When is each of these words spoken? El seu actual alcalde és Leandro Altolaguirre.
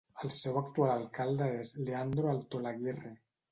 El 0.27 0.31
seu 0.37 0.55
actual 0.61 0.93
alcalde 0.93 1.51
és 1.59 1.75
Leandro 1.85 2.35
Altolaguirre. 2.35 3.15